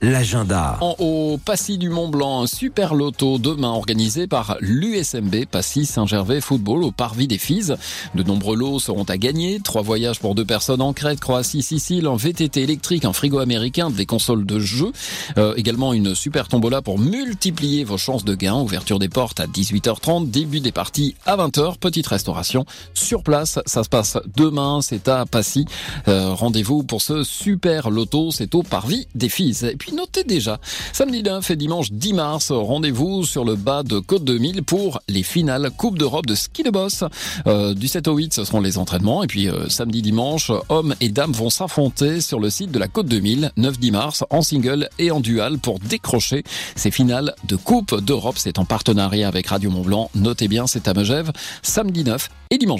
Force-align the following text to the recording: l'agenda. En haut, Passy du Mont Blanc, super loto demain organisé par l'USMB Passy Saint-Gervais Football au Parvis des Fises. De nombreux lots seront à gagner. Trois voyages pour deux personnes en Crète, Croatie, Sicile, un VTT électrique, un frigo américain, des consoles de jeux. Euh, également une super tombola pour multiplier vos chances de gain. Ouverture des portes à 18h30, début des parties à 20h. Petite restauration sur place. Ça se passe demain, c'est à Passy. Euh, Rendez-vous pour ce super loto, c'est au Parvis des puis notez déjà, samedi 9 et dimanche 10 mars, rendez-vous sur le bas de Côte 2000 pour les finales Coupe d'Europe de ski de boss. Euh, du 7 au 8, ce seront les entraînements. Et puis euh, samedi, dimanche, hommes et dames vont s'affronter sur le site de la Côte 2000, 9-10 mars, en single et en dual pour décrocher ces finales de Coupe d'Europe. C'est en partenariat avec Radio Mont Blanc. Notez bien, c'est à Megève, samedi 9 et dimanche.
l'agenda. 0.00 0.78
En 0.80 0.94
haut, 0.98 1.40
Passy 1.44 1.76
du 1.76 1.88
Mont 1.88 2.08
Blanc, 2.08 2.46
super 2.46 2.94
loto 2.94 3.38
demain 3.38 3.70
organisé 3.70 4.26
par 4.26 4.56
l'USMB 4.60 5.46
Passy 5.50 5.86
Saint-Gervais 5.86 6.40
Football 6.40 6.84
au 6.84 6.92
Parvis 6.92 7.26
des 7.26 7.38
Fises. 7.38 7.76
De 8.14 8.22
nombreux 8.22 8.56
lots 8.56 8.78
seront 8.78 9.04
à 9.04 9.16
gagner. 9.16 9.60
Trois 9.60 9.82
voyages 9.82 10.20
pour 10.20 10.34
deux 10.34 10.44
personnes 10.44 10.82
en 10.82 10.92
Crète, 10.92 11.18
Croatie, 11.18 11.62
Sicile, 11.62 12.06
un 12.06 12.16
VTT 12.16 12.62
électrique, 12.62 13.04
un 13.04 13.12
frigo 13.12 13.38
américain, 13.38 13.90
des 13.90 14.06
consoles 14.06 14.46
de 14.46 14.58
jeux. 14.58 14.92
Euh, 15.36 15.54
également 15.56 15.92
une 15.92 16.14
super 16.14 16.46
tombola 16.46 16.80
pour 16.80 16.98
multiplier 16.98 17.82
vos 17.82 17.98
chances 17.98 18.24
de 18.24 18.34
gain. 18.34 18.54
Ouverture 18.54 19.00
des 19.00 19.08
portes 19.08 19.40
à 19.40 19.46
18h30, 19.46 20.30
début 20.30 20.60
des 20.60 20.72
parties 20.72 21.16
à 21.26 21.36
20h. 21.36 21.78
Petite 21.78 22.06
restauration 22.06 22.64
sur 22.94 23.22
place. 23.22 23.58
Ça 23.66 23.82
se 23.82 23.88
passe 23.88 24.18
demain, 24.36 24.80
c'est 24.80 25.08
à 25.08 25.26
Passy. 25.26 25.64
Euh, 26.06 26.34
Rendez-vous 26.34 26.84
pour 26.84 27.02
ce 27.02 27.24
super 27.24 27.90
loto, 27.90 28.30
c'est 28.30 28.54
au 28.54 28.62
Parvis 28.62 29.08
des 29.14 29.28
puis 29.78 29.87
notez 29.92 30.24
déjà, 30.24 30.58
samedi 30.92 31.22
9 31.22 31.50
et 31.50 31.56
dimanche 31.56 31.92
10 31.92 32.12
mars, 32.12 32.50
rendez-vous 32.50 33.24
sur 33.24 33.44
le 33.44 33.54
bas 33.54 33.82
de 33.82 33.98
Côte 33.98 34.24
2000 34.24 34.62
pour 34.62 35.00
les 35.08 35.22
finales 35.22 35.70
Coupe 35.76 35.98
d'Europe 35.98 36.26
de 36.26 36.34
ski 36.34 36.62
de 36.62 36.70
boss. 36.70 37.04
Euh, 37.46 37.74
du 37.74 37.88
7 37.88 38.08
au 38.08 38.16
8, 38.16 38.34
ce 38.34 38.44
seront 38.44 38.60
les 38.60 38.78
entraînements. 38.78 39.22
Et 39.22 39.26
puis 39.26 39.48
euh, 39.48 39.68
samedi, 39.68 40.02
dimanche, 40.02 40.50
hommes 40.68 40.94
et 41.00 41.08
dames 41.08 41.32
vont 41.32 41.50
s'affronter 41.50 42.20
sur 42.20 42.40
le 42.40 42.50
site 42.50 42.70
de 42.70 42.78
la 42.78 42.88
Côte 42.88 43.06
2000, 43.06 43.52
9-10 43.56 43.92
mars, 43.92 44.24
en 44.30 44.42
single 44.42 44.88
et 44.98 45.10
en 45.10 45.20
dual 45.20 45.58
pour 45.58 45.78
décrocher 45.78 46.44
ces 46.76 46.90
finales 46.90 47.34
de 47.44 47.56
Coupe 47.56 48.00
d'Europe. 48.00 48.36
C'est 48.38 48.58
en 48.58 48.64
partenariat 48.64 49.28
avec 49.28 49.48
Radio 49.48 49.70
Mont 49.70 49.82
Blanc. 49.82 50.10
Notez 50.14 50.48
bien, 50.48 50.66
c'est 50.66 50.88
à 50.88 50.94
Megève, 50.94 51.32
samedi 51.62 52.04
9 52.04 52.28
et 52.50 52.58
dimanche. 52.58 52.76